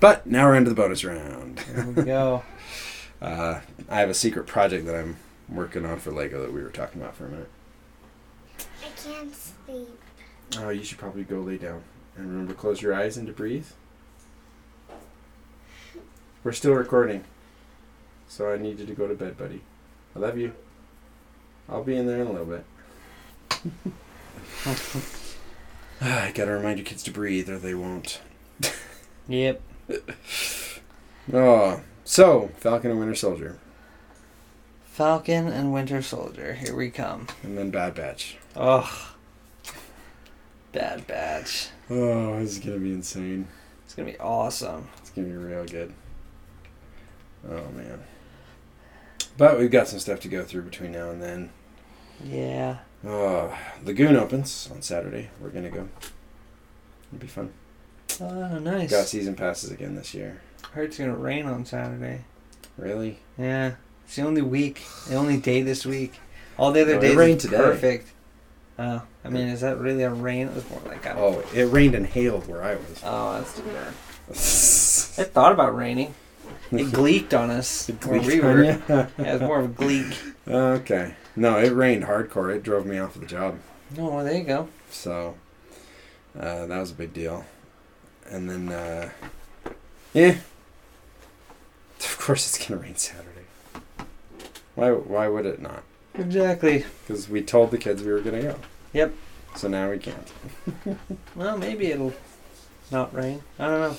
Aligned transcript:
But 0.00 0.26
now 0.26 0.46
we're 0.46 0.56
into 0.56 0.70
the 0.70 0.76
bonus 0.76 1.04
round. 1.04 1.58
There 1.58 1.86
we 1.86 2.02
go. 2.02 2.42
Uh, 3.22 3.60
I 3.88 4.00
have 4.00 4.10
a 4.10 4.14
secret 4.14 4.46
project 4.46 4.84
that 4.84 4.94
I'm 4.94 5.16
working 5.48 5.86
on 5.86 5.98
for 5.98 6.10
Lego 6.12 6.42
that 6.42 6.52
we 6.52 6.62
were 6.62 6.68
talking 6.68 7.00
about 7.00 7.16
for 7.16 7.24
a 7.24 7.30
minute. 7.30 7.48
I 8.58 8.88
can't 8.94 9.34
sleep. 9.34 9.98
Oh, 10.58 10.68
you 10.68 10.84
should 10.84 10.98
probably 10.98 11.24
go 11.24 11.40
lay 11.40 11.56
down 11.56 11.82
and 12.14 12.28
remember 12.28 12.52
to 12.52 12.58
close 12.58 12.82
your 12.82 12.92
eyes 12.92 13.16
and 13.16 13.26
to 13.26 13.32
breathe. 13.32 13.68
We're 16.44 16.52
still 16.52 16.74
recording, 16.74 17.24
so 18.28 18.52
I 18.52 18.58
need 18.58 18.80
you 18.80 18.86
to 18.86 18.94
go 18.94 19.08
to 19.08 19.14
bed, 19.14 19.38
buddy. 19.38 19.62
I 20.14 20.18
love 20.18 20.36
you. 20.36 20.52
I'll 21.70 21.82
be 21.82 21.96
in 21.96 22.06
there 22.06 22.20
in 22.20 22.26
a 22.26 22.32
little 22.32 22.46
bit. 22.46 22.64
I 26.02 26.32
gotta 26.32 26.52
remind 26.52 26.78
your 26.78 26.84
kids 26.84 27.02
to 27.04 27.10
breathe, 27.10 27.48
or 27.48 27.58
they 27.58 27.74
won't. 27.74 28.20
Yep. 29.28 29.60
Oh, 31.32 31.80
so 32.04 32.50
Falcon 32.58 32.90
and 32.92 33.00
Winter 33.00 33.16
Soldier, 33.16 33.58
Falcon 34.84 35.48
and 35.48 35.72
Winter 35.72 36.00
Soldier. 36.02 36.54
Here 36.54 36.74
we 36.74 36.88
come. 36.90 37.26
and 37.42 37.58
then 37.58 37.70
Bad 37.70 37.94
Batch. 37.96 38.36
Ugh. 38.54 38.86
Bad 40.72 41.06
Batch. 41.08 41.68
Oh, 41.90 42.38
this 42.38 42.52
is 42.52 42.58
gonna 42.60 42.78
be 42.78 42.92
insane. 42.92 43.48
It's 43.84 43.94
gonna 43.94 44.10
be 44.10 44.18
awesome. 44.18 44.86
It's 44.98 45.10
gonna 45.10 45.26
be 45.28 45.34
real 45.34 45.64
good. 45.64 45.92
Oh 47.48 47.68
man. 47.72 48.04
But 49.36 49.58
we've 49.58 49.70
got 49.70 49.88
some 49.88 49.98
stuff 49.98 50.20
to 50.20 50.28
go 50.28 50.44
through 50.44 50.62
between 50.62 50.92
now 50.92 51.10
and 51.10 51.20
then. 51.20 51.50
Yeah. 52.24 52.78
Oh, 53.04 53.56
Lagoon 53.84 54.16
opens 54.16 54.68
on 54.72 54.80
Saturday. 54.82 55.30
We're 55.40 55.50
gonna 55.50 55.70
go. 55.70 55.88
It'll 57.12 57.18
be 57.20 57.26
fun. 57.26 57.52
Oh, 58.20 58.58
nice. 58.58 58.90
Got 58.90 59.06
season 59.06 59.34
passes 59.34 59.70
again 59.70 59.94
this 59.94 60.14
year. 60.14 60.40
Heard 60.72 60.86
it's 60.88 60.98
gonna 60.98 61.14
rain 61.16 61.46
on 61.46 61.64
Saturday. 61.64 62.22
Really? 62.76 63.18
Yeah. 63.38 63.72
It's 64.04 64.16
the 64.16 64.22
only 64.22 64.42
week, 64.42 64.82
the 65.08 65.16
only 65.16 65.36
day 65.38 65.62
this 65.62 65.84
week. 65.84 66.14
All 66.58 66.72
the 66.72 66.82
other 66.82 66.94
No, 66.94 67.00
days 67.00 67.16
rained 67.16 67.40
today. 67.40 67.56
perfect. 67.56 68.12
Oh, 68.78 69.02
I 69.24 69.28
mean, 69.30 69.48
is 69.48 69.62
that 69.62 69.78
really 69.78 70.02
a 70.02 70.10
rain? 70.10 70.48
It 70.48 70.54
was 70.54 70.68
more 70.70 70.80
like 70.86 71.04
a. 71.06 71.16
Oh, 71.16 71.42
it 71.54 71.64
rained 71.64 71.94
and 71.94 72.06
hailed 72.06 72.46
where 72.46 72.62
I 72.62 72.74
was. 72.76 73.00
Oh, 73.04 73.38
that's 73.38 73.56
too 73.56 73.62
bad. 73.62 73.92
It 75.18 75.32
thought 75.32 75.52
about 75.52 75.74
raining. 75.74 76.14
It 76.70 76.88
gleeked 76.88 77.32
on 77.38 77.50
us. 77.50 77.88
It 77.88 78.00
gleeked 78.00 78.26
we 78.26 78.40
on 78.40 78.46
were. 78.54 78.62
Yeah, 78.88 79.08
it 79.18 79.32
was 79.32 79.40
more 79.40 79.60
of 79.60 79.64
a 79.64 79.68
gleek. 79.82 80.14
okay. 80.46 81.14
No, 81.34 81.58
it 81.58 81.70
rained 81.70 82.04
hardcore. 82.04 82.54
It 82.54 82.62
drove 82.62 82.84
me 82.86 82.98
off 82.98 83.14
of 83.14 83.22
the 83.22 83.26
job. 83.26 83.58
Oh, 83.98 84.16
well, 84.16 84.24
there 84.24 84.34
you 84.36 84.44
go. 84.44 84.68
So 84.90 85.36
uh, 86.38 86.66
that 86.66 86.78
was 86.78 86.90
a 86.90 86.94
big 86.94 87.12
deal. 87.14 87.44
And 88.30 88.48
then, 88.50 88.68
uh, 88.70 89.10
yeah. 90.12 90.36
Of 91.98 92.18
course, 92.18 92.46
it's 92.46 92.66
gonna 92.66 92.80
rain 92.80 92.96
Saturday. 92.96 93.46
Why? 94.74 94.90
Why 94.90 95.28
would 95.28 95.46
it 95.46 95.62
not? 95.62 95.82
Exactly. 96.14 96.84
Because 97.06 97.28
we 97.28 97.40
told 97.40 97.70
the 97.70 97.78
kids 97.78 98.02
we 98.02 98.12
were 98.12 98.20
gonna 98.20 98.42
go. 98.42 98.56
Yep. 98.92 99.14
So 99.56 99.68
now 99.68 99.90
we 99.90 99.98
can't. 99.98 100.32
Well, 101.34 101.56
maybe 101.56 101.86
it'll 101.86 102.12
not 102.90 103.14
rain. 103.14 103.42
I 103.58 103.68
don't 103.68 103.80
know. 103.80 103.96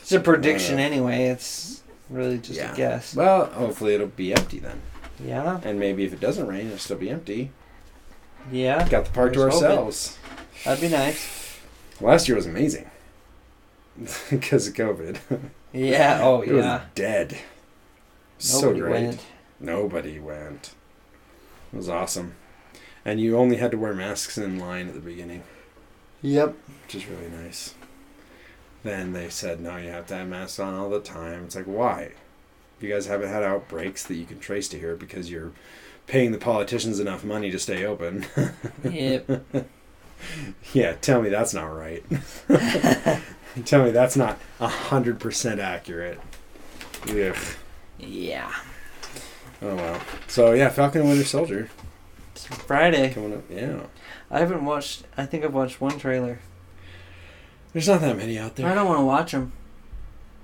It's 0.00 0.12
a 0.12 0.20
prediction 0.20 0.78
anyway. 0.78 1.26
It's 1.26 1.82
really 2.10 2.38
just 2.38 2.58
yeah. 2.58 2.72
a 2.72 2.76
guess. 2.76 3.14
Well, 3.16 3.46
hopefully 3.46 3.94
it'll 3.94 4.06
be 4.08 4.32
empty 4.32 4.58
then. 4.58 4.80
Yeah. 5.24 5.60
And 5.64 5.78
maybe 5.78 6.04
if 6.04 6.12
it 6.12 6.20
doesn't 6.20 6.46
rain, 6.46 6.66
it'll 6.66 6.78
still 6.78 6.98
be 6.98 7.10
empty. 7.10 7.50
Yeah. 8.52 8.88
Got 8.88 9.06
the 9.06 9.10
park 9.12 9.32
to 9.34 9.40
Here's 9.40 9.54
hoping. 9.54 9.68
ourselves. 9.68 10.18
That'd 10.64 10.80
be 10.82 10.88
nice. 10.88 11.58
Last 12.00 12.28
year 12.28 12.36
was 12.36 12.46
amazing. 12.46 12.90
Because 14.30 14.68
of 14.68 14.74
COVID. 14.74 15.18
Yeah. 15.72 16.20
Oh, 16.22 16.40
it 16.42 16.52
was 16.52 16.64
yeah. 16.64 16.84
dead. 16.94 17.38
so 18.38 18.72
great. 18.74 18.90
went. 19.06 19.20
Nobody 19.60 20.18
went. 20.18 20.74
It 21.72 21.76
was 21.76 21.88
awesome. 21.88 22.34
And 23.04 23.20
you 23.20 23.36
only 23.36 23.56
had 23.56 23.70
to 23.72 23.76
wear 23.78 23.92
masks 23.92 24.38
in 24.38 24.58
line 24.58 24.88
at 24.88 24.94
the 24.94 25.00
beginning, 25.00 25.42
Yep. 26.22 26.54
which 26.84 26.94
is 26.94 27.06
really 27.06 27.28
nice. 27.28 27.74
Then 28.82 29.12
they 29.12 29.28
said, 29.30 29.60
no, 29.60 29.76
you 29.76 29.88
have 29.90 30.06
to 30.08 30.14
have 30.14 30.28
masks 30.28 30.58
on 30.58 30.74
all 30.74 30.90
the 30.90 31.00
time. 31.00 31.44
It's 31.44 31.56
like, 31.56 31.66
why? 31.66 32.12
You 32.80 32.88
guys 32.90 33.06
haven't 33.06 33.28
had 33.30 33.42
outbreaks 33.42 34.02
that 34.04 34.14
you 34.16 34.24
can 34.26 34.38
trace 34.40 34.68
to 34.68 34.78
here 34.78 34.94
because 34.96 35.30
you're 35.30 35.52
paying 36.06 36.32
the 36.32 36.38
politicians 36.38 37.00
enough 37.00 37.24
money 37.24 37.50
to 37.50 37.58
stay 37.58 37.84
open. 37.84 38.26
Yep. 38.82 39.44
yeah, 40.72 40.92
tell 41.00 41.20
me 41.22 41.28
that's 41.30 41.54
not 41.54 41.66
right. 41.66 42.04
Tell 43.62 43.84
me 43.84 43.90
that's 43.90 44.16
not 44.16 44.38
100% 44.60 45.58
accurate. 45.58 46.20
Ugh. 47.08 47.36
yeah. 47.98 48.52
Oh, 49.62 49.74
wow. 49.76 50.00
So, 50.26 50.52
yeah, 50.52 50.68
Falcon 50.68 51.02
and 51.02 51.10
Winter 51.10 51.24
Soldier 51.24 51.70
It's 52.34 52.46
Friday. 52.46 53.12
coming 53.12 53.34
up. 53.34 53.44
Yeah. 53.50 53.80
I 54.30 54.40
haven't 54.40 54.64
watched. 54.64 55.04
I 55.16 55.26
think 55.26 55.44
I've 55.44 55.54
watched 55.54 55.80
one 55.80 55.98
trailer. 55.98 56.40
There's 57.72 57.88
not 57.88 58.00
that 58.00 58.16
many 58.16 58.38
out 58.38 58.56
there. 58.56 58.66
I 58.70 58.74
don't 58.74 58.86
want 58.86 59.00
to 59.00 59.04
watch 59.04 59.32
them. 59.32 59.52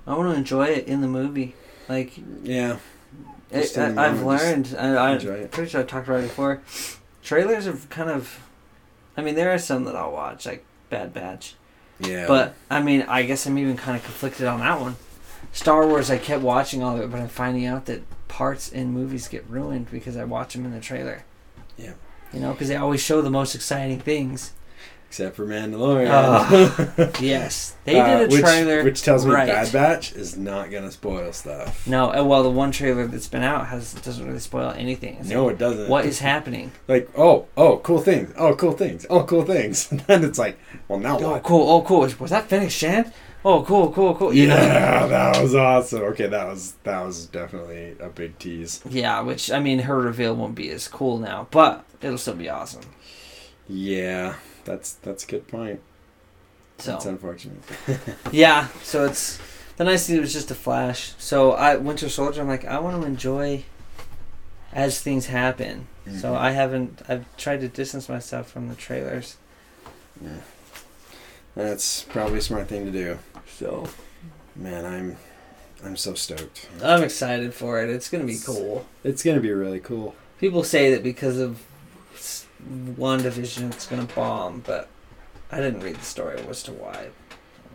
I 0.07 0.15
want 0.15 0.31
to 0.31 0.35
enjoy 0.37 0.65
it 0.67 0.87
in 0.87 1.01
the 1.01 1.07
movie. 1.07 1.55
Like 1.87 2.13
Yeah. 2.43 2.77
it, 3.51 3.77
I, 3.77 4.07
I've 4.07 4.21
learned. 4.23 4.75
I, 4.77 5.13
it. 5.15 5.51
pretty 5.51 5.69
sure 5.69 5.81
I 5.81 5.83
talked 5.83 6.07
about 6.07 6.19
it 6.21 6.27
before. 6.29 6.61
Trailers 7.23 7.65
have 7.65 7.89
kind 7.89 8.09
of. 8.09 8.39
I 9.17 9.21
mean, 9.21 9.35
there 9.35 9.51
are 9.53 9.57
some 9.59 9.83
that 9.85 9.95
I'll 9.95 10.11
watch, 10.11 10.45
like 10.45 10.63
Bad 10.89 11.13
Batch. 11.13 11.55
Yeah. 12.01 12.27
But 12.27 12.55
I 12.69 12.81
mean, 12.81 13.03
I 13.03 13.23
guess 13.23 13.45
I'm 13.45 13.57
even 13.57 13.77
kind 13.77 13.97
of 13.97 14.03
conflicted 14.03 14.47
on 14.47 14.59
that 14.59 14.79
one. 14.79 14.95
Star 15.53 15.85
Wars, 15.85 16.09
I 16.09 16.17
kept 16.17 16.41
watching 16.41 16.81
all 16.81 16.95
of 16.95 17.01
it, 17.01 17.11
but 17.11 17.19
I'm 17.19 17.27
finding 17.27 17.65
out 17.65 17.85
that 17.85 18.03
parts 18.27 18.71
in 18.71 18.91
movies 18.91 19.27
get 19.27 19.45
ruined 19.49 19.91
because 19.91 20.15
I 20.15 20.23
watch 20.23 20.53
them 20.53 20.65
in 20.65 20.71
the 20.71 20.79
trailer. 20.79 21.23
Yeah. 21.77 21.93
You 22.33 22.39
know, 22.39 22.53
because 22.53 22.69
they 22.69 22.77
always 22.77 23.01
show 23.01 23.21
the 23.21 23.29
most 23.29 23.55
exciting 23.55 23.99
things. 23.99 24.53
Except 25.11 25.35
for 25.35 25.45
Mandalorian. 25.45 26.07
Oh. 26.09 27.11
Yes, 27.19 27.75
they 27.83 27.99
Uh, 27.99 28.19
did 28.19 28.29
a 28.29 28.31
which, 28.33 28.41
trailer. 28.41 28.81
which 28.85 29.01
tells 29.03 29.25
me 29.25 29.33
right. 29.33 29.45
Bad 29.49 29.69
Batch 29.73 30.13
is 30.13 30.37
not 30.37 30.71
gonna 30.71 30.89
spoil 30.89 31.33
stuff. 31.33 31.85
No, 31.85 32.13
uh, 32.13 32.23
well, 32.23 32.43
the 32.43 32.49
one 32.49 32.71
trailer 32.71 33.05
that's 33.07 33.27
been 33.27 33.43
out 33.43 33.67
has 33.67 33.93
doesn't 33.93 34.25
really 34.25 34.39
spoil 34.39 34.71
anything. 34.77 35.17
It's 35.19 35.27
No, 35.27 35.47
like, 35.47 35.55
it 35.55 35.59
doesn't. 35.59 35.89
what 35.89 36.05
is 36.05 36.19
happening? 36.19 36.71
like? 36.87 37.09
Oh, 37.17 37.47
oh, 37.57 37.79
cool 37.79 37.99
things. 37.99 38.33
Oh, 38.37 38.55
cool 38.55 38.71
things. 38.71 39.05
Oh, 39.09 39.23
cool 39.25 39.43
things. 39.43 39.91
And 39.91 39.99
then 40.07 40.23
it's 40.23 40.39
like, 40.39 40.57
well, 40.87 40.97
now 40.99 41.19
Oh, 41.19 41.31
what? 41.31 41.43
cool. 41.43 41.69
Oh, 41.69 41.81
cool. 41.81 42.07
Was 42.19 42.29
that 42.31 42.47
Fennec 42.47 42.71
Shand? 42.71 43.11
Oh, 43.43 43.63
cool, 43.63 43.91
cool, 43.91 44.15
cool. 44.15 44.33
You 44.33 44.47
know. 44.47 44.55
yeah, 44.55 45.07
that 45.15 45.41
was 45.41 45.53
awesome. 45.55 46.03
Okay, 46.03 46.27
that 46.27 46.47
was 46.47 46.75
that 46.83 47.03
was 47.05 47.25
definitely 47.25 47.97
a 47.99 48.07
big 48.07 48.39
tease. 48.39 48.81
Yeah, 48.89 49.19
which 49.19 49.51
I 49.51 49.59
mean, 49.59 49.79
her 49.79 49.99
reveal 49.99 50.33
won't 50.35 50.55
be 50.55 50.69
as 50.69 50.87
cool 50.87 51.17
now, 51.17 51.47
but 51.51 51.83
it'll 52.01 52.17
still 52.17 52.35
be 52.35 52.47
awesome. 52.49 52.83
Yeah, 53.67 54.35
that's 54.65 54.93
that's 54.93 55.23
a 55.23 55.27
good 55.27 55.47
point. 55.47 55.79
That's 56.77 57.03
So 57.03 57.09
unfortunate. 57.09 57.57
yeah, 58.31 58.67
so 58.83 59.05
it's 59.05 59.39
the 59.77 59.83
nice 59.83 60.07
thing 60.07 60.17
It 60.17 60.21
was 60.21 60.33
just 60.33 60.51
a 60.51 60.55
flash. 60.55 61.13
So 61.17 61.51
I 61.53 61.75
Winter 61.75 62.09
Soldier, 62.09 62.41
I'm 62.41 62.47
like, 62.47 62.65
I 62.65 62.79
want 62.79 63.01
to 63.01 63.07
enjoy 63.07 63.63
as 64.73 65.01
things 65.01 65.27
happen. 65.27 65.87
So 66.19 66.33
Mhm. 66.33 66.37
I 66.37 66.51
haven't. 66.51 67.01
I've 67.07 67.25
tried 67.37 67.61
to 67.61 67.67
distance 67.67 68.09
myself 68.09 68.49
from 68.49 68.69
the 68.69 68.75
trailers. 68.75 69.37
Yeah. 70.23 70.37
That's 71.55 72.03
probably 72.03 72.39
a 72.39 72.41
smart 72.41 72.67
thing 72.67 72.85
to 72.85 72.91
do. 72.91 73.19
So 73.57 73.87
Man, 74.55 74.85
I'm 74.85 75.17
I'm 75.83 75.95
so 75.97 76.13
stoked. 76.13 76.67
I'm 76.83 77.03
excited 77.03 77.53
for 77.53 77.81
it. 77.83 77.89
It's 77.89 78.09
gonna 78.09 78.23
be 78.25 78.37
cool. 78.43 78.85
It's 79.03 79.23
gonna 79.23 79.39
be 79.39 79.51
really 79.51 79.79
cool. 79.79 80.15
People 80.39 80.63
say 80.63 80.91
that 80.91 81.03
because 81.03 81.37
of 81.37 81.61
WandaVision, 82.69 83.71
it's 83.71 83.87
gonna 83.87 84.07
bomb, 84.15 84.63
but 84.65 84.87
I 85.51 85.57
didn't 85.57 85.81
read 85.81 85.95
the 85.95 86.05
story 86.05 86.39
as 86.49 86.63
to 86.63 86.71
why. 86.73 87.09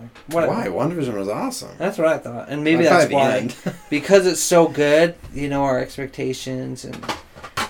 Like, 0.01 0.11
what- 0.29 0.49
Why? 0.49 0.67
WandaVision 0.67 1.15
was 1.15 1.29
awesome. 1.29 1.71
That's 1.79 1.97
what 1.99 2.07
I 2.09 2.19
thought, 2.19 2.49
and 2.49 2.63
maybe 2.63 2.85
that's 2.85 3.11
why. 3.11 3.49
because 3.91 4.27
it's 4.27 4.41
so 4.43 4.69
good, 4.69 5.15
you 5.33 5.49
know, 5.49 5.65
our 5.65 5.79
expectations 5.79 6.85
and 6.85 6.97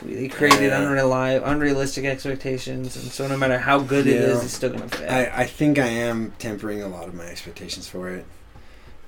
we 0.04 0.28
created 0.28 0.70
Yeah. 0.70 0.80
unreali- 0.80 1.42
unrealistic 1.44 2.04
expectations, 2.04 2.96
and 2.96 3.10
so 3.10 3.26
no 3.28 3.36
matter 3.36 3.58
how 3.58 3.78
good 3.78 4.06
it 4.06 4.16
is, 4.16 4.44
it's 4.44 4.54
still 4.54 4.70
gonna 4.70 4.88
fail. 4.88 5.10
I, 5.10 5.42
I 5.42 5.46
think 5.46 5.78
I 5.78 5.86
am 5.86 6.32
tempering 6.38 6.82
a 6.82 6.88
lot 6.88 7.06
of 7.08 7.14
my 7.14 7.24
expectations 7.26 7.88
for 7.88 8.10
it. 8.10 8.24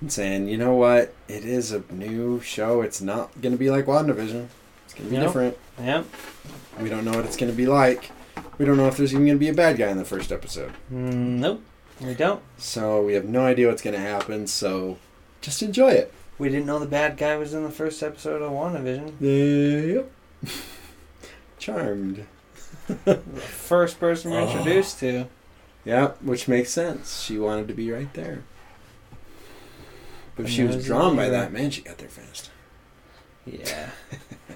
And 0.00 0.12
saying, 0.12 0.48
you 0.48 0.56
know 0.56 0.74
what? 0.74 1.12
It 1.26 1.44
is 1.44 1.72
a 1.72 1.82
new 1.90 2.40
show. 2.40 2.82
It's 2.82 3.00
not 3.00 3.40
going 3.40 3.50
to 3.50 3.58
be 3.58 3.68
like 3.68 3.86
WandaVision. 3.86 4.46
To 4.98 5.02
be 5.04 5.16
Nope. 5.16 5.26
different. 5.26 5.58
yep. 5.82 6.04
We 6.80 6.88
don't 6.88 7.04
know 7.04 7.12
what 7.12 7.24
it's 7.24 7.36
going 7.36 7.50
to 7.50 7.56
be 7.56 7.66
like. 7.66 8.10
We 8.58 8.64
don't 8.64 8.76
know 8.76 8.86
if 8.86 8.96
there's 8.96 9.12
even 9.12 9.24
going 9.26 9.36
to 9.36 9.40
be 9.40 9.48
a 9.48 9.54
bad 9.54 9.76
guy 9.76 9.88
in 9.88 9.96
the 9.96 10.04
first 10.04 10.30
episode. 10.32 10.72
Mm, 10.92 11.38
nope. 11.38 11.62
We 12.00 12.14
don't. 12.14 12.40
So 12.58 13.02
we 13.02 13.14
have 13.14 13.24
no 13.24 13.44
idea 13.44 13.68
what's 13.68 13.82
going 13.82 13.94
to 13.94 14.00
happen. 14.00 14.46
So 14.46 14.98
just 15.40 15.62
enjoy 15.62 15.90
it. 15.92 16.12
We 16.38 16.48
didn't 16.48 16.66
know 16.66 16.78
the 16.78 16.86
bad 16.86 17.16
guy 17.16 17.36
was 17.36 17.54
in 17.54 17.64
the 17.64 17.70
first 17.70 18.00
episode 18.02 18.42
of 18.42 18.52
WandaVision. 18.52 19.14
Yep. 19.20 20.10
Charmed. 21.58 22.26
First 23.36 23.98
person 23.98 24.30
we're 24.30 24.40
Oh. 24.40 24.48
introduced 24.48 25.00
to. 25.00 25.26
Yeah, 25.84 26.12
which 26.20 26.46
makes 26.48 26.70
sense. 26.70 27.22
She 27.22 27.38
wanted 27.38 27.66
to 27.68 27.74
be 27.74 27.90
right 27.90 28.12
there. 28.14 28.42
But 30.36 30.44
if 30.46 30.50
she 30.52 30.62
was 30.64 30.84
drawn 30.84 31.16
by 31.16 31.28
that, 31.28 31.52
man, 31.52 31.70
she 31.70 31.82
got 31.82 31.98
there 31.98 32.08
fast. 32.08 32.50
Yeah. 33.44 33.90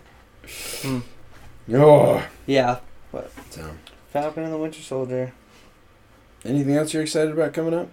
Oh. 0.85 2.27
Yeah. 2.47 2.79
So, 3.51 3.71
Falcon 4.11 4.45
and 4.45 4.53
the 4.53 4.59
Winter 4.59 4.81
Soldier. 4.81 5.33
anything 6.45 6.75
else 6.77 6.93
you're 6.93 7.03
excited 7.03 7.33
about 7.33 7.53
coming 7.53 7.75
up? 7.75 7.89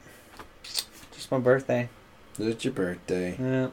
Just 0.63 1.31
my 1.31 1.39
birthday. 1.39 1.89
It's 2.37 2.63
your 2.63 2.73
birthday. 2.73 3.35
Yeah. 3.39 3.67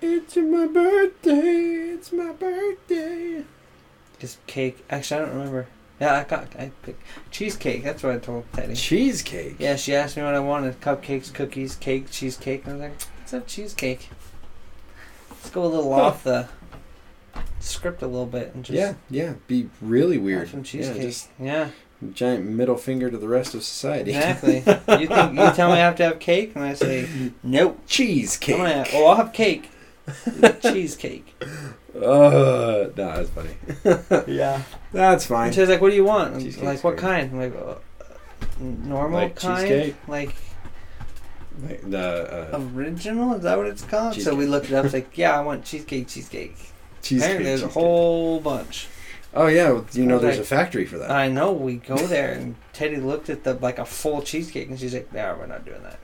It's 0.00 0.36
my 0.36 0.66
birthday. 0.66 1.92
It's 1.94 2.12
my 2.12 2.32
birthday. 2.32 3.44
Just 4.20 4.44
cake. 4.46 4.84
Actually, 4.88 5.22
I 5.22 5.24
don't 5.26 5.34
remember. 5.36 5.66
Yeah, 6.00 6.14
I 6.14 6.24
got 6.24 6.54
I 6.56 6.70
picked 6.82 7.02
cheesecake. 7.32 7.82
That's 7.82 8.04
what 8.04 8.12
I 8.14 8.18
told 8.18 8.44
Teddy. 8.52 8.74
Cheesecake. 8.74 9.56
Yeah, 9.58 9.74
she 9.74 9.96
asked 9.96 10.16
me 10.16 10.22
what 10.22 10.34
I 10.34 10.38
wanted: 10.40 10.80
cupcakes, 10.80 11.34
cookies, 11.34 11.74
cake, 11.74 12.08
cheesecake. 12.10 12.64
And 12.66 12.74
I 12.74 12.76
was 12.76 12.82
like, 12.82 13.32
"Let's 13.32 13.52
cheesecake." 13.52 14.08
Let's 15.30 15.50
go 15.50 15.64
a 15.64 15.66
little 15.66 15.92
Huh. 15.92 16.02
off 16.02 16.22
the 16.22 16.48
script 17.60 18.02
a 18.02 18.06
little 18.06 18.26
bit 18.26 18.54
and 18.54 18.64
just 18.64 18.76
Yeah, 18.78 18.94
yeah. 19.10 19.34
Be 19.46 19.68
really 19.80 20.18
weird. 20.18 20.50
Yeah, 20.52 20.62
cheesecake. 20.62 21.02
just 21.02 21.28
Yeah, 21.40 21.70
giant 22.14 22.44
middle 22.46 22.76
finger 22.76 23.10
to 23.10 23.18
the 23.18 23.28
rest 23.28 23.54
of 23.54 23.62
society. 23.64 24.12
exactly. 24.14 24.56
you 24.58 25.06
think 25.08 25.32
you 25.38 25.50
tell 25.54 25.68
me 25.68 25.74
I 25.74 25.78
have 25.78 25.96
to 25.96 26.04
have 26.04 26.18
cake, 26.20 26.52
and 26.54 26.64
I 26.64 26.74
say 26.74 27.08
nope. 27.42 27.80
Cheesecake. 27.86 28.54
I'm 28.56 28.60
gonna, 28.62 28.86
oh, 28.94 29.06
I'll 29.06 29.16
have 29.16 29.32
cake. 29.32 29.70
cheesecake. 30.62 31.34
Uh, 31.94 32.00
no, 32.00 32.90
that's 32.96 33.30
funny. 33.30 33.50
Yeah. 34.32 34.62
That's 34.92 35.26
fine. 35.26 35.46
And 35.48 35.54
she's 35.54 35.68
like, 35.68 35.80
"What 35.80 35.90
do 35.90 35.96
you 35.96 36.04
want?" 36.04 36.36
Cheesecake's 36.40 36.62
like, 36.62 36.84
"What 36.84 36.90
great. 36.96 37.00
kind?" 37.00 37.30
I'm 37.32 37.38
like, 37.40 37.54
uh, 37.56 37.74
"Normal 38.60 39.20
Like 39.20 39.36
kind, 39.36 39.68
cheesecake? 39.68 39.96
like 40.06 40.34
Like 41.62 41.90
the 41.90 42.54
uh, 42.54 42.60
original." 42.74 43.34
Is 43.34 43.42
that 43.42 43.58
what 43.58 43.66
it's 43.66 43.82
called? 43.82 44.14
So 44.20 44.34
we 44.34 44.46
looked 44.46 44.66
it 44.66 44.74
up. 44.74 44.84
It's 44.86 44.94
like, 44.94 45.18
"Yeah, 45.18 45.38
I 45.38 45.42
want 45.42 45.64
cheesecake, 45.64 46.08
cheesecake." 46.08 46.56
Cheesecake. 47.02 47.24
Apparently, 47.24 47.44
there's 47.44 47.62
a 47.62 47.68
whole 47.68 48.40
bunch. 48.40 48.88
Oh 49.34 49.46
yeah, 49.46 49.82
you 49.92 50.06
know 50.06 50.18
there's 50.18 50.36
like- 50.36 50.44
a 50.44 50.48
factory 50.48 50.86
for 50.86 50.98
that. 50.98 51.10
I 51.10 51.28
know. 51.28 51.52
We 51.52 51.76
go 51.76 51.96
there, 51.96 52.32
and 52.32 52.56
Teddy 52.72 52.96
looked 52.96 53.28
at 53.30 53.44
the 53.44 53.54
like 53.54 53.78
a 53.78 53.84
full 53.84 54.22
cheesecake, 54.22 54.68
and 54.68 54.78
she's 54.80 54.94
like, 54.94 55.08
"Yeah, 55.14 55.36
we're 55.36 55.46
not 55.46 55.64
doing 55.64 55.82
that." 55.82 55.98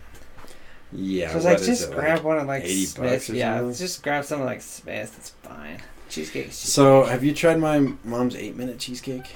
yeah. 0.93 1.29
so 1.29 1.33
I 1.33 1.37
was 1.37 1.45
like, 1.45 1.63
"Just 1.63 1.91
it, 1.91 1.95
grab 1.95 2.23
one 2.23 2.39
of 2.39 2.47
like 2.47 2.65
80 2.65 2.85
Smith. 2.85 3.31
Yeah, 3.31 3.73
just 3.75 4.03
grab 4.03 4.25
something 4.25 4.47
like 4.47 4.61
Smith. 4.63 5.15
It's 5.19 5.31
fine. 5.31 5.81
Cheesecake. 6.09 6.53
So 6.53 7.05
have 7.05 7.25
you 7.25 7.33
tried 7.35 7.59
my 7.59 7.81
mom's 8.05 8.37
eight 8.37 8.57
minute 8.57 8.79
cheesecake? 8.79 9.27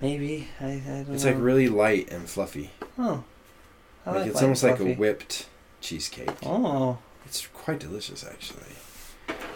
maybe 0.00 0.48
I, 0.60 0.64
I 0.66 0.78
don't 1.06 1.14
It's 1.14 1.24
know. 1.24 1.32
like 1.32 1.40
really 1.40 1.68
light 1.68 2.10
and 2.10 2.28
fluffy. 2.28 2.70
oh, 2.98 3.24
I 4.04 4.10
like 4.10 4.18
like 4.20 4.26
it's 4.30 4.42
almost 4.42 4.62
like 4.62 4.80
a 4.80 4.94
whipped 4.94 5.46
cheesecake. 5.80 6.30
Oh, 6.44 6.98
It's 7.24 7.46
quite 7.46 7.78
delicious 7.80 8.24
actually. 8.24 8.74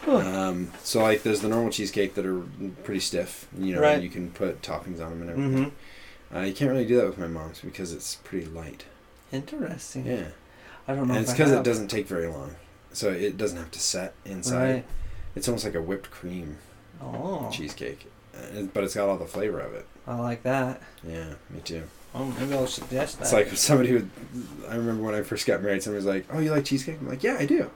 Um, 0.09 0.73
so 0.83 1.03
like 1.03 1.23
there's 1.23 1.41
the 1.41 1.49
normal 1.49 1.71
cheesecake 1.71 2.15
that 2.15 2.27
are 2.27 2.41
pretty 2.85 3.01
stiff. 3.01 3.47
You 3.59 3.77
know, 3.77 3.81
Right. 3.83 4.03
you 4.03 4.09
can 4.11 4.31
put 4.31 4.63
toppings 4.63 5.01
on 5.05 5.11
them 5.19 5.23
and 5.23 5.31
everything. 5.31 5.65
mm-hmm. 5.67 6.37
Uh, 6.37 6.41
you 6.43 6.55
can't 6.55 6.71
really 6.71 6.87
do 6.87 6.97
that 6.97 7.07
with 7.07 7.19
my 7.19 7.27
mom's 7.27 7.61
because 7.61 7.93
it's 7.93 8.17
pretty 8.17 8.47
light. 8.47 8.85
Interesting. 9.33 10.07
Yeah, 10.07 10.29
I 10.89 10.95
don't 10.95 11.09
know. 11.09 11.15
and 11.15 11.23
it's 11.23 11.33
because 11.33 11.53
it 11.53 11.63
doesn't 11.63 11.89
take 11.89 12.07
very 12.07 12.27
long, 12.27 12.57
so 12.93 13.11
it 13.11 13.37
doesn't 13.37 13.59
have 13.59 13.71
to 13.73 13.81
set 13.81 14.15
inside. 14.25 14.73
Right. 14.73 14.85
It's 15.37 15.49
almost 15.49 15.65
like 15.65 15.75
a 15.75 15.83
whipped 15.83 16.11
cream 16.11 16.59
Oh, 17.03 17.49
cheesecake, 17.53 18.07
uh, 18.37 18.63
but 18.75 18.85
it's 18.85 18.95
got 18.95 19.09
all 19.09 19.17
the 19.19 19.27
flavor 19.27 19.61
of 19.61 19.73
it. 19.75 19.87
I 20.07 20.15
like 20.17 20.43
that. 20.43 20.81
Yeah, 21.07 21.35
me 21.51 21.61
too. 21.65 21.83
Oh, 22.15 22.25
maybe 22.39 22.55
I'll 22.55 22.67
suggest 22.67 23.19
that. 23.19 23.25
It's 23.25 23.33
like 23.33 23.49
somebody 23.57 23.89
who 23.91 24.07
I 24.69 24.77
remember 24.77 25.03
when 25.03 25.15
I 25.15 25.23
first 25.23 25.47
got 25.47 25.63
married. 25.63 25.83
Somebody 25.83 26.05
was 26.05 26.07
like, 26.15 26.27
"Oh, 26.33 26.39
you 26.41 26.51
like 26.51 26.65
cheesecake?" 26.65 26.99
I'm 27.01 27.09
like, 27.09 27.23
"Yeah, 27.23 27.37
I 27.39 27.47
do." 27.47 27.71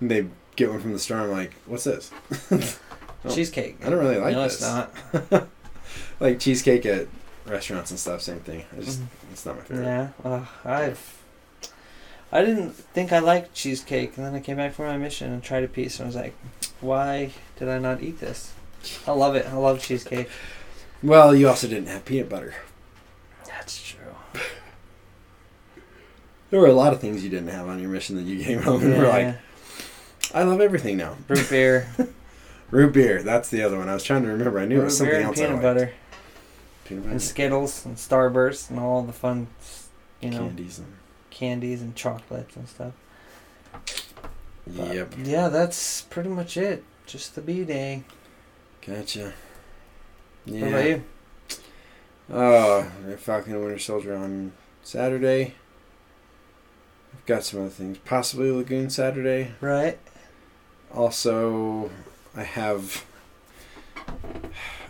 And 0.00 0.10
they 0.10 0.26
get 0.56 0.70
one 0.70 0.80
from 0.80 0.92
the 0.92 0.98
store. 0.98 1.18
I'm 1.20 1.30
like, 1.30 1.54
"What's 1.66 1.84
this?" 1.84 2.10
Oh, 3.24 3.30
cheesecake. 3.32 3.76
I 3.84 3.88
don't 3.88 4.00
really 4.00 4.18
like 4.18 4.34
no, 4.34 4.42
this. 4.42 4.54
it's 4.54 4.62
not. 5.32 5.48
Like 6.18 6.40
cheesecake 6.40 6.84
at 6.86 7.06
restaurants 7.46 7.90
and 7.92 8.00
stuff. 8.00 8.20
Same 8.20 8.40
thing. 8.40 8.64
I 8.76 8.80
just 8.80 9.00
Mhm. 9.00 9.06
it's 9.32 9.46
not 9.46 9.56
my 9.56 9.62
favorite. 9.62 9.84
Yeah, 9.84 10.08
uh, 10.24 10.44
I've. 10.64 11.18
I 12.32 12.44
didn't 12.44 12.72
think 12.72 13.12
I 13.12 13.18
liked 13.20 13.54
cheesecake, 13.54 14.16
and 14.16 14.26
then 14.26 14.34
I 14.34 14.40
came 14.40 14.56
back 14.56 14.72
from 14.74 14.86
my 14.86 14.96
mission 14.96 15.32
and 15.32 15.42
tried 15.42 15.62
a 15.64 15.68
piece, 15.68 15.98
and 16.00 16.04
I 16.04 16.08
was 16.08 16.16
like, 16.16 16.34
"Why 16.80 17.30
did 17.58 17.68
I 17.68 17.78
not 17.78 18.02
eat 18.02 18.18
this?" 18.20 18.52
I 19.06 19.12
love 19.12 19.36
it. 19.36 19.46
I 19.46 19.52
love 19.54 19.80
cheesecake. 19.80 20.28
Well, 21.02 21.34
you 21.34 21.48
also 21.48 21.68
didn't 21.68 21.88
have 21.88 22.04
peanut 22.04 22.28
butter. 22.28 22.54
That's 23.46 23.80
true. 23.82 24.14
There 26.50 26.60
were 26.60 26.66
a 26.66 26.74
lot 26.74 26.92
of 26.92 27.00
things 27.00 27.24
you 27.24 27.30
didn't 27.30 27.48
have 27.48 27.66
on 27.68 27.78
your 27.80 27.88
mission 27.88 28.16
that 28.16 28.22
you 28.24 28.42
came 28.44 28.60
home 28.60 28.82
and 28.82 28.98
were 28.98 29.08
like, 29.08 29.36
"I 30.34 30.42
love 30.44 30.60
everything 30.60 30.96
now." 30.96 31.16
root 31.28 31.48
beer, 31.50 31.88
Root 32.70 32.92
beer. 32.94 33.22
That's 33.22 33.48
the 33.50 33.62
other 33.62 33.78
one. 33.78 33.88
I 33.88 33.94
was 33.94 34.04
trying 34.04 34.22
to 34.22 34.28
remember. 34.28 34.58
I 34.58 34.64
knew 34.64 34.76
it 34.76 34.78
root 34.78 34.84
was 34.86 35.00
beer 35.00 35.08
something 35.10 35.16
and 35.16 35.26
else. 35.26 35.38
Peanut 35.38 35.62
butter, 35.62 35.92
Peanut 36.84 37.02
butter. 37.04 37.12
and. 37.12 37.22
Skittles 37.22 37.84
and 37.86 37.96
Starburst 37.96 38.70
and 38.70 38.78
all 38.80 39.02
the 39.02 39.12
fun, 39.12 39.48
you 40.20 40.30
know, 40.30 40.38
Candies. 40.46 40.78
And, 40.78 40.94
candies 41.30 41.82
and 41.82 41.94
chocolates 41.96 42.56
and 42.56 42.68
stuff. 42.68 42.92
But, 44.66 44.94
yep. 44.94 45.14
Yeah, 45.18 45.48
that's 45.48 46.02
pretty 46.02 46.28
much 46.28 46.56
it. 46.56 46.84
Just 47.06 47.34
the 47.34 47.40
B 47.40 47.64
day. 47.64 48.04
Gotcha. 48.86 49.32
What 50.44 50.54
Yeah. 50.56 50.66
about 50.66 50.84
you? 50.86 51.02
Oh, 52.32 52.86
Falcon 53.18 53.54
and 53.54 53.62
Winter 53.62 53.78
Soldier 53.78 54.14
on 54.16 54.52
Saturday. 54.82 55.54
I've 57.14 57.26
got 57.26 57.44
some 57.44 57.60
other 57.60 57.68
things. 57.70 57.98
Possibly 58.04 58.50
Lagoon 58.50 58.88
Saturday. 58.88 59.52
Right. 59.60 59.98
Also, 60.94 61.90
I 62.36 62.42
have 62.42 63.04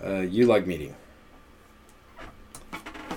a 0.02 0.26
ULUG 0.26 0.66
meeting. 0.66 0.94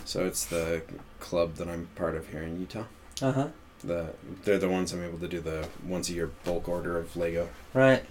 So 0.06 0.26
it's 0.26 0.46
the 0.46 0.84
club 1.20 1.56
that 1.56 1.68
I'm 1.68 1.88
part 1.96 2.16
of 2.16 2.30
here 2.30 2.44
in 2.44 2.60
Utah. 2.60 2.84
Uh 3.22 3.32
huh. 3.32 3.48
The 3.84 4.14
they're 4.44 4.58
the 4.60 4.70
ones 4.70 4.94
I'm 4.94 5.04
able 5.04 5.18
to 5.20 5.28
do 5.28 5.40
the 5.42 5.68
once 5.86 6.10
a 6.10 6.14
year 6.14 6.30
bulk 6.44 6.70
order 6.70 6.98
of 6.98 7.16
Lego. 7.18 7.50
Right. 7.74 8.04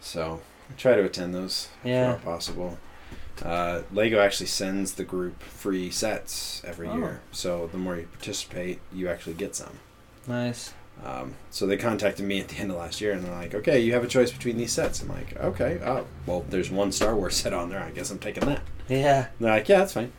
So 0.00 0.40
I 0.70 0.74
try 0.80 0.94
to 0.94 1.04
attend 1.04 1.34
those 1.34 1.68
Yeah. 1.84 2.14
if 2.14 2.24
possible. 2.24 2.78
Uh, 3.42 3.82
Lego 3.92 4.20
actually 4.20 4.46
sends 4.46 4.94
the 4.94 5.04
group 5.04 5.42
free 5.42 5.90
sets 5.90 6.62
every 6.64 6.88
Oh. 6.88 6.96
year. 6.96 7.20
So 7.32 7.66
the 7.70 7.76
more 7.78 7.96
you 7.96 8.06
participate, 8.12 8.80
you 8.92 9.08
actually 9.08 9.34
get 9.34 9.54
some. 9.54 9.78
Nice. 10.26 10.72
Um, 11.04 11.34
so 11.50 11.66
they 11.66 11.76
contacted 11.76 12.24
me 12.26 12.40
at 12.40 12.48
the 12.48 12.56
end 12.56 12.70
of 12.70 12.76
last 12.78 13.00
year 13.00 13.12
and 13.12 13.22
they're 13.24 13.34
like, 13.34 13.54
okay, 13.54 13.78
you 13.80 13.92
have 13.92 14.02
a 14.02 14.08
choice 14.08 14.32
between 14.32 14.56
these 14.56 14.72
sets. 14.72 15.02
I'm 15.02 15.08
like, 15.08 15.36
okay, 15.38 15.78
oh, 15.84 16.06
well, 16.26 16.44
there's 16.48 16.70
one 16.70 16.90
Star 16.90 17.14
Wars 17.14 17.36
set 17.36 17.52
on 17.52 17.68
there. 17.70 17.80
I 17.80 17.90
guess 17.90 18.10
I'm 18.10 18.18
taking 18.18 18.44
that. 18.46 18.60
Yeah. 18.88 19.26
And 19.38 19.46
they're 19.46 19.52
like, 19.54 19.68
yeah, 19.68 19.78
that's 19.78 19.92
fine. 19.92 20.12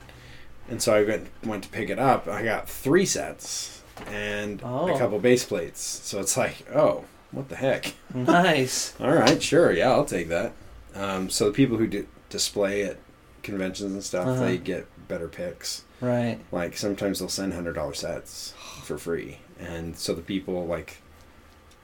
And 0.69 0.81
so 0.81 0.93
I 0.93 1.03
went, 1.03 1.27
went 1.43 1.63
to 1.63 1.69
pick 1.69 1.89
it 1.89 1.99
up. 1.99 2.27
I 2.27 2.43
got 2.43 2.69
three 2.69 3.05
sets 3.05 3.81
and 4.07 4.61
Oh. 4.63 4.93
a 4.93 4.97
couple 4.97 5.19
base 5.19 5.43
plates. 5.43 5.81
So 5.81 6.19
it's 6.19 6.37
like, 6.37 6.65
oh, 6.73 7.05
what 7.31 7.49
the 7.49 7.55
heck? 7.55 7.93
Nice. 8.13 8.93
All 9.01 9.11
right, 9.11 9.41
sure, 9.41 9.71
yeah, 9.73 9.91
I'll 9.91 10.05
take 10.05 10.29
that. 10.29 10.53
Um, 10.95 11.29
so 11.29 11.45
the 11.45 11.51
people 11.51 11.77
who 11.77 11.87
do 11.87 12.07
display 12.29 12.83
at 12.83 12.97
conventions 13.43 13.91
and 13.93 14.03
stuff, 14.03 14.27
Uh-huh. 14.27 14.45
they 14.45 14.57
get 14.57 14.87
better 15.07 15.27
picks. 15.27 15.83
Right. 16.01 16.39
Like 16.51 16.77
sometimes 16.77 17.19
they'll 17.19 17.29
send 17.29 17.53
hundred 17.53 17.73
dollar 17.73 17.93
sets 17.93 18.53
for 18.83 18.97
free, 18.97 19.39
and 19.59 19.95
so 19.97 20.13
the 20.13 20.21
people 20.21 20.65
like 20.65 20.97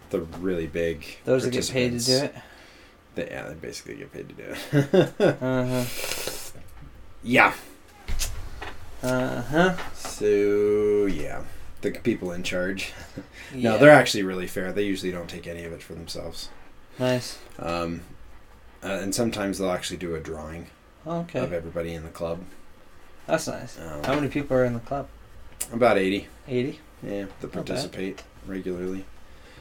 the 0.10 0.22
really 0.22 0.68
big 0.68 1.06
Those 1.26 1.44
that 1.44 1.52
get 1.52 1.70
paid 1.70 2.00
to 2.00 2.06
do 2.06 2.18
it. 2.26 2.36
They, 3.16 3.28
yeah, 3.30 3.48
they 3.48 3.54
basically 3.56 3.96
get 3.96 4.12
paid 4.14 4.30
to 4.30 4.36
do 4.36 4.56
it. 4.72 5.14
Uh 5.42 5.66
huh. 5.84 5.86
yeah. 7.24 7.54
Uh 9.02 9.42
huh. 9.42 9.76
So 9.94 11.06
yeah, 11.06 11.44
the 11.82 11.92
people 11.92 12.32
in 12.32 12.44
charge. 12.44 12.94
Yeah. 13.54 13.74
No, 13.74 13.78
they're 13.78 13.92
actually 13.92 14.24
really 14.24 14.48
fair. 14.48 14.72
They 14.74 14.82
usually 14.82 15.12
don't 15.12 15.30
take 15.30 15.46
any 15.46 15.64
of 15.64 15.72
it 15.74 15.84
for 15.84 15.94
themselves. 15.94 16.50
nice. 16.98 17.38
Um, 17.60 18.02
uh, 18.84 18.88
and 18.88 19.14
sometimes 19.14 19.60
they'll 19.60 19.70
actually 19.70 19.98
do 19.98 20.16
a 20.16 20.20
drawing 20.20 20.68
Okay. 21.06 21.38
of 21.38 21.54
everybody 21.54 21.94
in 21.94 22.02
the 22.04 22.10
club. 22.10 22.40
That's 23.28 23.48
nice. 23.48 23.78
Um, 23.80 24.04
How 24.04 24.16
many 24.16 24.28
people 24.30 24.58
are 24.58 24.66
in 24.66 24.74
the 24.74 24.80
club? 24.80 25.08
About 25.72 26.00
80, 26.00 26.28
80? 26.48 26.80
Yeah, 27.06 27.26
that 27.42 27.52
participate 27.52 28.24
regularly. 28.46 29.06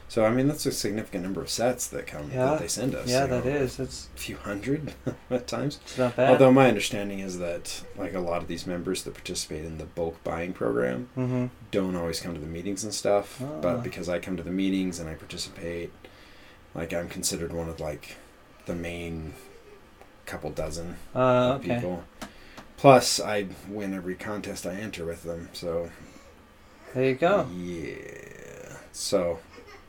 So, 0.09 0.25
I 0.25 0.29
mean, 0.29 0.47
that's 0.47 0.65
a 0.67 0.71
significant 0.71 1.23
number 1.23 1.41
of 1.41 1.49
sets 1.49 1.87
that 1.87 2.05
come 2.05 2.29
Yeah. 2.31 2.45
that 2.51 2.59
they 2.59 2.67
send 2.67 2.93
us. 2.93 3.07
yeah, 3.09 3.23
you 3.23 3.29
that 3.29 3.45
know, 3.45 3.51
is. 3.51 3.79
It's, 3.79 4.09
A 4.15 4.19
few 4.19 4.37
hundred 4.37 4.93
at 5.31 5.47
times. 5.47 5.79
it's 5.83 5.97
not 5.97 6.15
bad. 6.15 6.29
Although, 6.29 6.51
my 6.51 6.67
understanding 6.67 7.19
is 7.19 7.39
that, 7.39 7.83
like, 7.97 8.13
a 8.13 8.19
lot 8.19 8.41
of 8.41 8.47
these 8.47 8.67
members 8.67 9.03
that 9.03 9.15
participate 9.15 9.65
in 9.65 9.79
the 9.79 9.85
bulk 9.85 10.23
buying 10.23 10.53
program 10.53 11.09
mm-hmm. 11.17 11.47
don't 11.71 11.95
always 11.95 12.19
come 12.19 12.35
to 12.35 12.39
the 12.39 12.45
meetings 12.45 12.83
and 12.83 12.93
stuff. 12.93 13.41
Ah. 13.41 13.59
But 13.59 13.81
because 13.81 14.07
I 14.07 14.19
come 14.19 14.37
to 14.37 14.43
the 14.43 14.51
meetings 14.51 14.99
and 14.99 15.09
I 15.09 15.15
participate, 15.15 15.91
like, 16.75 16.93
I'm 16.93 17.09
considered 17.09 17.51
one 17.51 17.69
of, 17.69 17.79
like, 17.79 18.17
the 18.67 18.75
main 18.75 19.33
couple 20.27 20.51
dozen 20.51 20.97
Uh, 21.15 21.53
okay. 21.59 21.75
people. 21.75 22.03
Plus, 22.77 23.19
I 23.19 23.47
win 23.67 23.93
every 23.95 24.15
contest 24.15 24.67
I 24.67 24.75
enter 24.75 25.05
with 25.05 25.23
them, 25.23 25.49
so 25.53 25.89
There 26.93 27.03
you 27.05 27.15
go. 27.15 27.47
Yeah. 27.57 28.77
So, 28.91 29.39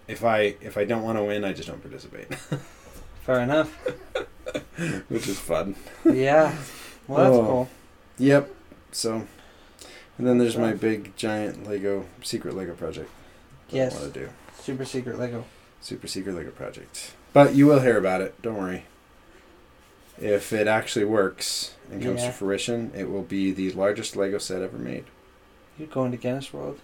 if 0.09 0.25
I 0.25 0.57
if 0.61 0.77
I 0.79 0.85
don't 0.85 1.03
want 1.03 1.19
to 1.19 1.25
win, 1.25 1.45
I 1.45 1.53
just 1.53 1.69
don't 1.69 1.81
participate, 1.83 2.35
Fair 3.25 3.41
enough. 3.41 3.71
which 5.09 5.29
is 5.29 5.39
fun. 5.39 5.77
Yeah. 6.05 6.55
Well, 7.07 7.19
that's 7.25 7.37
Oh. 7.37 7.45
cool. 7.47 7.69
Yep. 8.19 8.55
So, 8.93 9.27
and 10.19 10.27
then 10.27 10.39
there's 10.39 10.57
my 10.57 10.73
big 10.73 11.17
giant 11.17 11.67
Lego 11.69 12.07
secret 12.23 12.55
Lego 12.57 12.75
project. 12.75 13.11
Yes. 13.71 13.97
I 13.97 14.01
want 14.03 14.15
to 14.15 14.21
do 14.21 14.29
Super 14.61 14.85
secret 14.85 15.19
Lego. 15.19 15.45
super 15.81 16.07
secret 16.07 16.35
Lego 16.35 16.51
project. 16.51 17.13
But 17.33 17.55
you 17.55 17.67
will 17.67 17.81
hear 17.81 17.99
about 17.99 18.21
it. 18.21 18.41
Don't 18.43 18.57
worry. 18.57 18.85
If 20.21 20.53
it 20.53 20.69
actually 20.69 21.05
works 21.07 21.75
and 21.91 22.01
comes 22.03 22.21
Yeah. 22.23 22.29
to 22.29 22.33
fruition, 22.33 22.93
it 22.95 23.11
will 23.11 23.23
be 23.23 23.51
the 23.51 23.73
largest 23.73 24.15
Lego 24.17 24.39
set 24.39 24.63
ever 24.63 24.79
made. 24.79 25.05
You're 25.77 25.89
going 25.89 26.13
to 26.13 26.17
Guinness 26.17 26.53
World. 26.53 26.79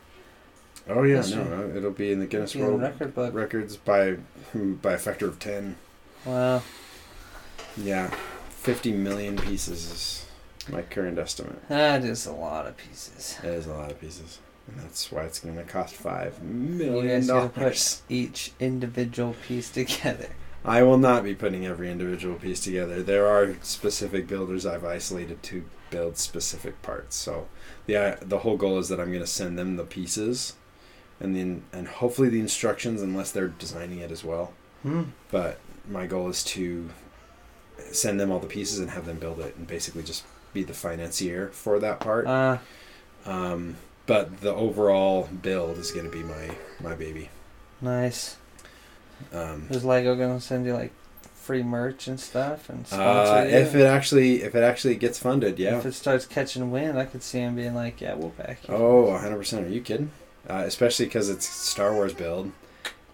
Oh 0.91 1.03
yeah, 1.05 1.17
Yes, 1.17 1.31
no, 1.31 1.73
it'll 1.75 1.91
be 1.91 2.13
in 2.13 2.19
the 2.21 2.27
Guinness 2.27 2.53
Be 2.53 2.59
in 2.61 2.65
the 2.65 2.71
World 2.71 2.83
record 2.83 3.15
book. 3.15 3.35
Records 3.35 3.77
by 3.77 4.17
by 4.55 4.93
a 4.95 4.99
factor 4.99 5.27
of 5.27 5.39
ten. 5.39 5.77
Wow. 6.25 6.63
Yeah, 7.77 8.11
fifty 8.51 8.93
million 8.93 9.37
pieces 9.37 9.91
is 9.91 10.27
my 10.71 10.83
current 10.83 11.19
estimate. 11.19 11.67
That 11.69 12.05
is 12.05 12.27
a 12.27 12.33
lot 12.33 12.67
of 12.67 12.77
pieces. 12.77 13.39
It 13.43 13.49
is 13.51 13.67
a 13.67 13.73
lot 13.75 13.91
of 13.91 14.01
pieces, 14.01 14.39
and 14.67 14.79
that's 14.81 15.11
why 15.13 15.23
it's 15.23 15.39
going 15.41 15.57
to 15.57 15.65
cost 15.65 15.95
five 15.95 16.43
million 16.43 17.27
dollars. 17.27 17.53
put 17.55 18.03
each 18.09 18.53
individual 18.61 19.35
piece 19.47 19.71
together. 19.71 20.29
I 20.65 20.83
will 20.83 20.99
not 20.99 21.25
be 21.25 21.35
putting 21.35 21.65
every 21.67 21.91
individual 21.91 22.35
piece 22.37 22.61
together. 22.61 23.03
There 23.03 23.27
are 23.27 23.57
specific 23.63 24.27
builders 24.27 24.67
I've 24.67 24.85
isolated 24.85 25.43
to 25.45 25.65
build 25.91 26.19
specific 26.19 26.83
parts. 26.83 27.17
So 27.17 27.49
the 27.87 27.97
uh, 27.97 28.17
the 28.21 28.41
whole 28.41 28.57
goal 28.59 28.79
is 28.79 28.89
that 28.91 29.01
I'm 29.01 29.09
going 29.09 29.21
to 29.21 29.27
send 29.27 29.59
them 29.59 29.77
the 29.77 29.85
pieces, 29.85 30.55
and 31.21 31.37
then 31.37 31.63
and 31.73 31.87
hopefully 31.87 32.29
the 32.29 32.41
instructions, 32.41 33.03
unless 33.03 33.31
they're 33.31 33.49
designing 33.49 33.99
it 33.99 34.11
as 34.11 34.25
well. 34.25 34.53
Hmm. 34.83 35.05
But 35.31 35.59
my 35.89 36.07
goal 36.07 36.29
is 36.29 36.43
to 36.45 36.89
send 37.93 38.21
them 38.21 38.31
all 38.31 38.39
the 38.39 38.47
pieces 38.47 38.79
and 38.79 38.91
have 38.91 39.07
them 39.07 39.19
build 39.19 39.41
it, 39.41 39.57
and 39.57 39.67
basically 39.67 40.03
just 40.03 40.25
be 40.53 40.63
the 40.65 40.75
financier 40.75 41.49
for 41.53 41.79
that 41.79 42.01
part. 42.01 42.27
Uh, 42.27 42.59
Um, 43.27 43.77
but 44.07 44.41
the 44.41 44.53
overall 44.55 45.29
build 45.43 45.79
is 45.79 45.91
going 45.93 46.11
to 46.11 46.11
be 46.11 46.23
my 46.23 46.57
my 46.81 46.95
baby. 46.95 47.29
nice. 47.81 48.37
Um, 49.33 49.67
Is 49.71 49.85
Lego 49.85 50.17
gonna 50.17 50.41
send 50.41 50.65
you 50.65 50.73
like 50.73 50.93
free 51.35 51.63
merch 51.63 52.07
and 52.09 52.19
stuff 52.19 52.71
and 52.71 52.87
sponsor 52.87 53.33
uh, 53.33 53.43
you? 53.45 53.51
if 53.51 53.75
it 53.75 53.85
actually 53.85 54.43
if 54.43 54.55
it 54.55 54.63
actually 54.63 54.97
gets 54.97 55.19
funded, 55.19 55.59
yeah. 55.59 55.77
If 55.79 55.85
it 55.85 55.93
starts 55.93 56.25
catching 56.25 56.71
wind, 56.71 56.99
I 56.99 57.05
could 57.05 57.23
see 57.23 57.41
him 57.41 57.55
being 57.57 57.75
like, 57.75 58.01
"Yeah, 58.01 58.15
we'll 58.15 58.31
back 58.31 58.67
you." 58.67 58.75
Oh, 58.75 59.07
100%. 59.23 59.67
Are 59.67 59.69
you 59.69 59.83
kidding? 59.83 60.11
Uh, 60.49 60.63
especially 60.67 61.07
because 61.07 61.29
it's 61.29 61.47
Star 61.49 61.93
Wars 61.95 62.13
build, 62.15 62.51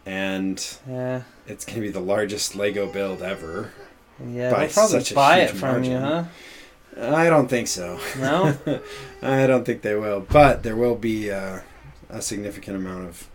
and 0.06 0.64
Yeah. 0.88 1.22
it's 1.46 1.64
going 1.64 1.76
to 1.76 1.80
be 1.82 1.90
the 1.90 2.00
largest 2.00 2.54
Lego 2.56 2.86
build 2.90 3.20
ever. 3.22 3.72
Yeah. 4.26 4.50
By 4.50 4.66
They'll 4.66 4.68
probably 4.74 5.00
such 5.00 5.10
a 5.10 5.14
buy 5.14 5.38
it 5.40 5.50
from 5.50 5.84
you, 5.84 5.98
huh? 5.98 6.24
I 6.98 7.28
don't 7.28 7.48
think 7.48 7.68
so. 7.68 8.00
No. 8.18 8.56
I 9.22 9.46
don't 9.46 9.64
think 9.66 9.82
they 9.82 9.94
will. 9.96 10.20
But 10.20 10.62
there 10.62 10.76
will 10.76 10.94
be 10.94 11.30
uh, 11.30 11.60
a 12.08 12.22
significant 12.22 12.76
amount 12.78 13.06
of 13.08 13.28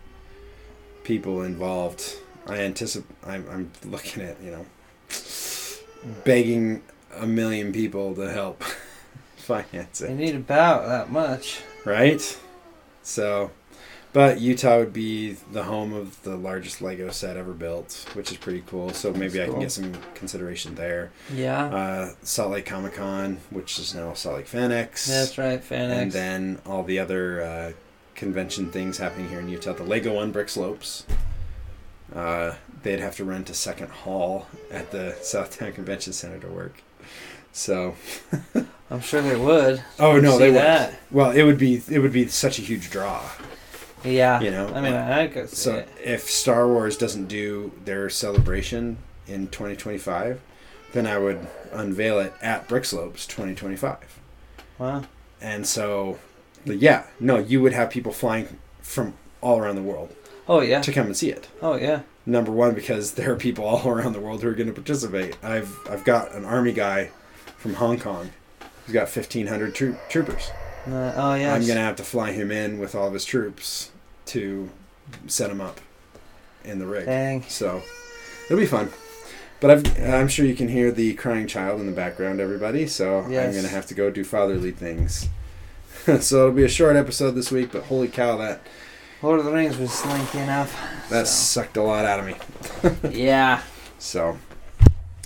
people 1.04 1.42
involved. 1.42 2.16
I 2.48 2.56
anticipate. 2.58 3.14
I'm, 3.24 3.46
I'm 3.48 3.70
looking 3.88 4.24
at 4.24 4.42
you 4.42 4.50
know 4.50 4.66
begging 6.24 6.82
a 7.16 7.26
million 7.26 7.72
people 7.72 8.14
to 8.16 8.32
help 8.32 8.62
finance 9.36 10.00
They 10.00 10.08
it. 10.08 10.14
need 10.16 10.34
about 10.34 10.86
that 10.86 11.10
much. 11.12 11.62
right? 11.84 12.38
So, 13.02 13.50
but 14.12 14.40
Utah 14.40 14.78
would 14.78 14.92
be 14.92 15.32
the 15.52 15.64
home 15.64 15.92
of 15.92 16.22
the 16.22 16.36
largest 16.36 16.82
Lego 16.82 17.10
set 17.10 17.36
ever 17.36 17.52
built, 17.52 18.06
which 18.14 18.30
is 18.30 18.36
pretty 18.36 18.62
cool. 18.66 18.90
So 18.90 19.12
maybe 19.12 19.38
That's 19.38 19.40
I 19.40 19.44
can 19.44 19.52
cool. 19.54 19.60
get 19.62 19.72
some 19.72 19.92
consideration 20.14 20.74
there. 20.74 21.10
Yeah. 21.34 21.64
Uh, 21.66 22.10
Salt 22.22 22.50
Lake 22.52 22.66
Comic 22.66 22.94
Con, 22.94 23.38
which 23.50 23.78
is 23.78 23.94
now 23.94 24.12
Salt 24.14 24.36
Lake 24.36 24.46
FanX, 24.48 25.06
That's 25.06 25.38
right, 25.38 25.60
FanX. 25.62 25.92
and 26.02 26.12
then 26.12 26.58
all 26.66 26.82
the 26.82 26.98
other 26.98 27.42
uh, 27.42 27.72
convention 28.14 28.70
things 28.70 28.98
happening 28.98 29.28
here 29.28 29.40
in 29.40 29.48
Utah. 29.48 29.72
The 29.72 29.84
Lego 29.84 30.14
One 30.14 30.30
Brick 30.32 30.48
Slopes. 30.50 31.06
Uh, 32.14 32.54
they'd 32.82 33.00
have 33.00 33.16
to 33.16 33.24
rent 33.24 33.48
a 33.48 33.54
second 33.54 33.88
hall 33.90 34.46
at 34.70 34.90
the 34.90 35.14
South 35.22 35.58
Towne 35.58 35.72
Convention 35.72 36.12
Center 36.12 36.38
to 36.40 36.48
work. 36.48 36.82
So, 37.54 37.94
I'm 38.90 39.00
sure 39.00 39.22
they 39.22 39.36
would. 39.36 39.82
oh 39.98 40.18
no, 40.20 40.38
they 40.38 40.50
would. 40.50 40.56
that. 40.60 40.98
Well, 41.10 41.30
it 41.30 41.42
would 41.42 41.58
be 41.58 41.82
it 41.90 41.98
would 42.00 42.12
be 42.12 42.26
such 42.28 42.58
a 42.58 42.62
huge 42.62 42.90
draw. 42.90 43.22
Yeah. 44.04 44.40
You 44.40 44.50
know, 44.50 44.68
I 44.68 44.80
mean, 44.80 44.94
I 44.94 45.26
could 45.28 45.48
see 45.50 45.56
So 45.56 45.74
it. 45.76 45.88
if 46.02 46.22
Star 46.30 46.66
Wars 46.66 46.96
doesn't 46.96 47.26
do 47.26 47.72
their 47.84 48.08
celebration 48.10 48.98
in 49.26 49.48
2025, 49.48 50.40
then 50.92 51.06
I 51.06 51.18
would 51.18 51.46
unveil 51.72 52.18
it 52.20 52.32
at 52.42 52.68
Brick 52.68 52.84
Slopes 52.84 53.26
2025. 53.26 54.20
Wow. 54.78 55.04
And 55.40 55.66
so, 55.66 56.18
yeah, 56.64 57.04
no, 57.20 57.38
you 57.38 57.60
would 57.62 57.72
have 57.72 57.90
people 57.90 58.12
flying 58.12 58.58
from 58.80 59.14
all 59.40 59.58
around 59.58 59.74
the 59.76 59.82
world 59.82 60.14
Oh 60.48 60.60
yeah. 60.60 60.80
to 60.82 60.92
come 60.92 61.06
and 61.06 61.16
see 61.16 61.30
it. 61.30 61.48
Oh 61.60 61.74
yeah. 61.76 62.02
Number 62.26 62.52
one, 62.52 62.74
because 62.74 63.12
there 63.14 63.32
are 63.32 63.36
people 63.36 63.64
all 63.64 63.88
around 63.88 64.12
the 64.12 64.20
world 64.20 64.42
who 64.42 64.48
are 64.48 64.54
going 64.54 64.68
to 64.68 64.72
participate. 64.74 65.36
I've 65.42 65.76
I've 65.90 66.04
got 66.04 66.32
an 66.34 66.44
army 66.44 66.72
guy 66.72 67.10
from 67.56 67.74
Hong 67.74 67.98
Kong 67.98 68.30
He's 68.86 68.92
got 68.94 69.08
1,500 69.14 69.74
troop, 69.76 69.96
troopers. 70.08 70.50
Uh, 70.86 71.12
oh 71.16 71.34
yeah. 71.34 71.54
I'm 71.54 71.66
gonna 71.66 71.80
have 71.80 71.96
to 71.96 72.04
fly 72.04 72.32
him 72.32 72.50
in 72.50 72.78
with 72.78 72.94
all 72.94 73.06
of 73.06 73.14
his 73.14 73.24
troops 73.24 73.90
to 74.26 74.70
set 75.26 75.50
him 75.50 75.60
up 75.60 75.80
in 76.64 76.78
the 76.78 76.86
rig. 76.86 77.06
Dang. 77.06 77.42
So 77.48 77.82
it'll 78.46 78.58
be 78.58 78.66
fun. 78.66 78.90
But 79.60 79.70
I've, 79.70 80.02
I'm 80.02 80.28
sure 80.28 80.44
you 80.44 80.56
can 80.56 80.68
hear 80.68 80.90
the 80.90 81.14
crying 81.14 81.46
child 81.46 81.80
in 81.80 81.86
the 81.86 81.92
background, 81.92 82.40
everybody. 82.40 82.86
So 82.88 83.20
I'm 83.20 83.30
gonna 83.30 83.68
have 83.68 83.86
to 83.86 83.94
go 83.94 84.10
do 84.10 84.24
fatherly 84.24 84.72
things. 84.72 85.28
so 86.20 86.38
it'll 86.40 86.52
be 86.52 86.64
a 86.64 86.68
short 86.68 86.96
episode 86.96 87.32
this 87.32 87.52
week, 87.52 87.70
but 87.70 87.84
holy 87.84 88.08
cow, 88.08 88.36
that 88.38 88.60
Lord 89.22 89.38
of 89.38 89.44
the 89.44 89.52
Rings 89.52 89.76
was 89.76 89.92
slinky 89.92 90.38
enough. 90.38 90.76
that 91.10 91.28
so. 91.28 91.60
sucked 91.62 91.76
a 91.76 91.82
lot 91.82 92.04
out 92.04 92.18
of 92.20 92.26
me. 92.26 92.34
Yeah. 93.16 93.62
So, 94.00 94.36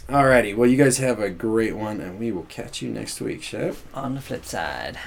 alrighty. 0.06 0.54
Well, 0.54 0.68
you 0.68 0.76
guys 0.76 0.98
have 0.98 1.18
a 1.18 1.30
great 1.30 1.74
one, 1.74 2.02
and 2.02 2.18
we 2.18 2.30
will 2.30 2.42
catch 2.42 2.82
you 2.82 2.90
next 2.90 3.22
week, 3.22 3.42
Shep. 3.42 3.76
On 3.94 4.14
the 4.14 4.20
flip 4.20 4.44
side. 4.44 4.98